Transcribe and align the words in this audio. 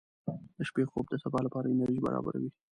•د 0.57 0.59
شپې 0.67 0.83
خوب 0.91 1.05
د 1.09 1.13
سبا 1.23 1.39
لپاره 1.45 1.67
انرژي 1.69 1.99
برابروي. 2.05 2.49